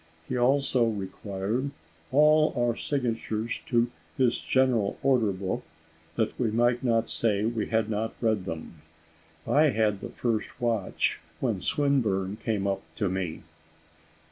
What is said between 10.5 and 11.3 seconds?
watch,